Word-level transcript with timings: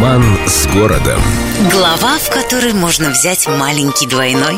Роман 0.00 0.24
с 0.46 0.66
городом. 0.68 1.20
Глава, 1.70 2.16
в 2.18 2.30
которой 2.30 2.72
можно 2.72 3.10
взять 3.10 3.46
маленький 3.46 4.06
двойной. 4.06 4.56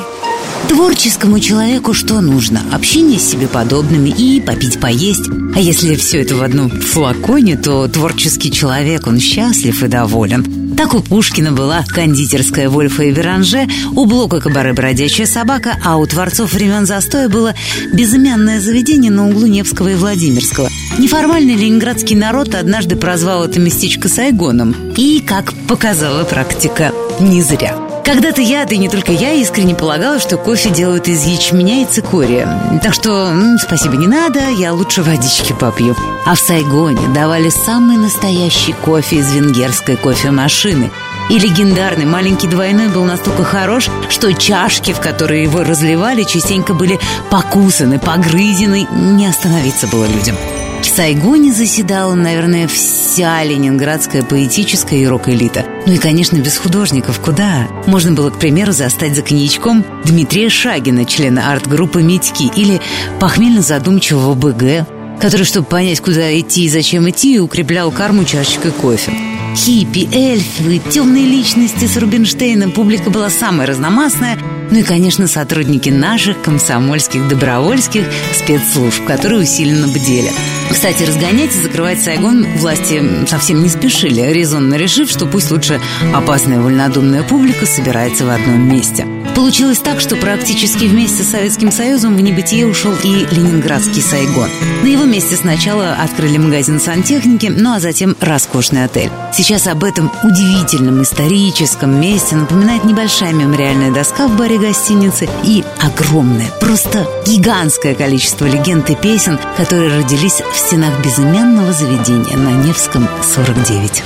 Творческому 0.69 1.41
человеку 1.41 1.95
что 1.95 2.21
нужно? 2.21 2.61
Общение 2.73 3.19
с 3.19 3.29
себе 3.29 3.49
подобными 3.49 4.09
и 4.09 4.41
попить 4.41 4.81
поесть. 4.81 5.29
А 5.57 5.59
если 5.59 5.97
все 5.97 6.23
это 6.23 6.37
в 6.37 6.45
одном 6.45 6.71
флаконе, 6.71 7.57
то 7.57 7.89
творческий 7.89 8.53
человек, 8.53 9.09
он 9.09 9.19
счастлив 9.19 9.83
и 9.83 9.89
доволен. 9.89 10.77
Так 10.77 10.95
у 10.95 11.01
Пушкина 11.01 11.51
была 11.51 11.85
кондитерская 11.89 12.69
Вольфа 12.69 13.03
и 13.03 13.11
Веранже, 13.11 13.67
у 13.97 14.07
Блока 14.07 14.41
кабары 14.41 14.75
«Бродячая 14.75 15.27
собака», 15.27 15.77
а 15.85 15.97
у 15.97 16.07
творцов 16.07 16.53
времен 16.53 16.87
застоя 16.87 17.29
было 17.29 17.53
безымянное 17.93 18.61
заведение 18.61 19.11
на 19.11 19.29
углу 19.29 19.47
Невского 19.47 19.89
и 19.89 19.95
Владимирского. 19.97 20.69
Неформальный 20.99 21.55
ленинградский 21.55 22.17
народ 22.17 22.55
однажды 22.55 22.97
прозвал 22.97 23.45
это 23.45 23.59
местечко 23.59 24.09
Сайгоном. 24.09 24.75
И, 24.97 25.21
как 25.21 25.53
показала 25.67 26.25
практика, 26.25 26.93
не 27.19 27.43
зря. 27.43 27.77
Когда-то 28.05 28.43
я, 28.43 28.65
да 28.65 28.75
и 28.75 28.79
не 28.79 28.89
только 28.89 29.13
я, 29.13 29.33
искренне 29.33 29.75
полагала, 29.75 30.19
что 30.19 30.37
кофе 30.37 30.71
делают 30.71 31.09
из 31.09 31.25
ячменя 31.25 31.83
и 31.83 31.87
цикория. 31.87 32.81
Так 32.83 32.95
что, 32.95 33.29
м, 33.29 33.59
спасибо, 33.59 33.97
не 33.97 34.07
надо, 34.07 34.41
я 34.51 34.73
лучше 34.73 35.03
водички 35.03 35.53
попью. 35.53 35.97
А 36.27 36.35
в 36.35 36.39
Сайгоне 36.39 37.09
давали 37.15 37.49
самый 37.49 37.97
настоящий 37.97 38.73
кофе 38.73 39.17
из 39.17 39.33
венгерской 39.33 39.97
кофемашины. 39.97 40.91
И 41.31 41.39
легендарный 41.39 42.05
маленький 42.05 42.49
двойной 42.49 42.89
был 42.89 43.05
настолько 43.05 43.45
хорош, 43.45 43.89
что 44.11 44.35
чашки, 44.35 44.93
в 44.93 45.01
которые 45.01 45.45
его 45.45 45.63
разливали, 45.63 46.25
частенько 46.25 46.75
были 46.75 46.99
покусаны, 47.31 47.99
погрызены. 47.99 48.87
Не 48.91 49.27
остановиться 49.27 49.87
было 49.87 50.07
людям. 50.07 50.37
В 50.83 50.95
Сайгоне 50.95 51.53
заседала, 51.53 52.15
наверное, 52.15 52.67
вся 52.67 53.43
ленинградская 53.45 54.23
поэтическая 54.23 54.99
и 54.99 55.07
рок-элита. 55.07 55.65
Ну 55.87 55.95
и, 55.95 55.97
конечно, 55.97 56.37
без 56.37 56.59
художников 56.59 57.21
куда? 57.21 57.69
Можно 57.87 58.13
было, 58.13 58.31
к 58.31 58.39
примеру, 58.39 58.73
застать 58.73 59.15
за 59.15 59.23
коньячком 59.23 59.85
Дмитрия 60.05 60.51
Шагина, 60.51 61.05
члена 61.05 61.53
арт-группы 61.53 62.03
«Митьки», 62.03 62.51
или 62.57 62.81
похмельно-задумчивого 63.21 64.35
БГ, 64.35 65.21
который, 65.21 65.45
чтобы 65.45 65.67
понять, 65.67 66.01
куда 66.01 66.39
идти 66.39 66.65
и 66.65 66.69
зачем 66.69 67.09
идти, 67.09 67.39
укреплял 67.41 67.91
карму 67.91 68.25
чашечкой 68.25 68.73
кофе. 68.73 69.13
Хиппи, 69.55 70.09
эльфы, 70.13 70.81
темные 70.91 71.27
личности 71.27 71.85
с 71.85 71.97
Рубинштейном 71.97 72.73
публика 72.73 73.11
была 73.11 73.29
самая 73.29 73.67
разномастная, 73.67 74.39
ну 74.71 74.79
и, 74.79 74.83
конечно, 74.83 75.27
сотрудники 75.29 75.91
наших 75.91 76.41
комсомольских, 76.41 77.29
добровольских 77.29 78.05
спецслужб, 78.35 79.05
которые 79.05 79.43
усиленно 79.43 79.87
бдели. 79.89 80.33
Кстати, 80.71 81.03
разгонять 81.05 81.55
и 81.55 81.63
закрывать 81.63 82.03
Сайгон 82.03 82.47
власти 82.57 83.03
совсем 83.27 83.63
не 83.63 83.69
спешили, 83.69 84.23
резонно 84.33 84.75
решив, 84.75 85.11
что 85.11 85.27
пусть 85.27 85.51
лучше 85.51 85.81
опасная 86.15 86.59
вольнодумная 86.59 87.23
публика 87.23 87.67
собирается 87.67 88.25
в 88.25 88.31
одном 88.31 88.69
месте. 88.69 89.07
Получилось 89.35 89.79
так, 89.79 90.01
что 90.01 90.17
практически 90.17 90.85
вместе 90.85 91.23
с 91.23 91.31
Советским 91.31 91.73
Союзом 91.73 92.17
в 92.17 92.21
небытие 92.21 92.67
ушел 92.67 92.93
и 93.03 93.27
ленинградский 93.31 94.03
Сайгон. 94.03 94.51
На 94.83 94.87
его 94.87 95.05
месте 95.05 95.37
сначала 95.37 95.95
открыли 95.95 96.37
магазин 96.37 96.79
сантехники, 96.79 97.47
ну 97.47 97.75
а 97.75 97.81
затем 97.81 98.15
роскошный 98.21 98.85
отель. 98.85 99.11
Сейчас 99.33 99.67
об 99.67 99.85
этом 99.85 100.13
удивительном 100.23 101.03
историческом 101.03 101.99
месте 101.99 102.37
напоминает 102.37 102.85
небольшая 102.85 103.33
мемориальная 103.33 103.91
доска 103.91 104.29
в 104.29 104.37
баре 104.37 104.59
гостиницы 104.59 105.29
и 105.45 105.65
огромное, 105.81 106.51
просто 106.61 107.07
гигантское 107.27 107.95
количество 107.95 108.45
легенд 108.45 108.91
и 108.91 108.95
песен, 108.95 109.39
которые 109.57 109.99
родились 109.99 110.43
в 110.53 110.57
стенах 110.57 111.03
безымянного 111.03 111.73
заведения 111.73 112.37
на 112.37 112.51
Невском 112.67 113.09
49. 113.23 114.03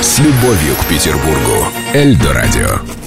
С 0.00 0.18
любовью 0.18 0.74
к 0.80 0.86
Петербургу. 0.86 1.68
Эльдо 1.92 2.32
радио. 2.32 3.01